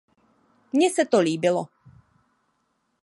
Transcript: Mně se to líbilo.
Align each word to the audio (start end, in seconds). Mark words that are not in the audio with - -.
Mně 0.73 0.89
se 0.93 1.05
to 1.05 1.19
líbilo. 1.19 1.67